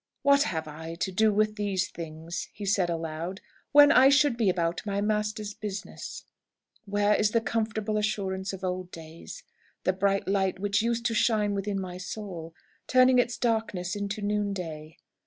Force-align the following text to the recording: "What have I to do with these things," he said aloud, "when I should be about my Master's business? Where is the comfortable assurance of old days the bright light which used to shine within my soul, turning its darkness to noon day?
"What 0.23 0.41
have 0.49 0.67
I 0.67 0.95
to 0.95 1.11
do 1.11 1.31
with 1.31 1.57
these 1.57 1.87
things," 1.87 2.47
he 2.53 2.65
said 2.65 2.89
aloud, 2.89 3.39
"when 3.71 3.91
I 3.91 4.09
should 4.09 4.35
be 4.35 4.49
about 4.49 4.83
my 4.83 4.99
Master's 4.99 5.53
business? 5.53 6.25
Where 6.85 7.13
is 7.13 7.29
the 7.33 7.39
comfortable 7.39 7.97
assurance 7.99 8.51
of 8.51 8.63
old 8.63 8.89
days 8.89 9.43
the 9.83 9.93
bright 9.93 10.27
light 10.27 10.57
which 10.57 10.81
used 10.81 11.05
to 11.05 11.13
shine 11.13 11.53
within 11.53 11.79
my 11.79 11.99
soul, 11.99 12.55
turning 12.87 13.19
its 13.19 13.37
darkness 13.37 13.91
to 13.93 14.21
noon 14.23 14.53
day? 14.53 14.97